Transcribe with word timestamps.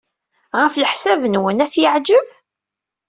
Ɣef 0.61 0.73
leḥsab-nwen, 0.77 1.63
ad 1.65 1.69
t-yeɛjeb? 1.73 2.27